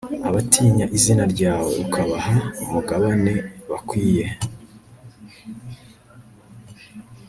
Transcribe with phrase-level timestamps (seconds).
[0.29, 3.33] abatinya izina ryawe ukabaha umugabane
[3.69, 4.25] bakwiye